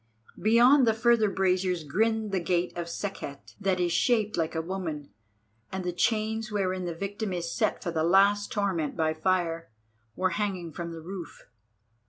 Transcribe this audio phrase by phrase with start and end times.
[0.41, 5.11] Beyond the further braziers grinned the gate of Sekhet, that is shaped like a woman,
[5.71, 9.69] and the chains wherein the victim is set for the last torment by fire,
[10.15, 11.43] were hanging from the roof.